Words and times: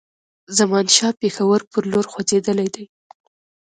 زمانشاه 0.57 1.13
پېښور 1.21 1.59
پر 1.71 1.83
لور 1.91 2.05
خوځېدلی 2.11 2.67
دی. 2.75 2.85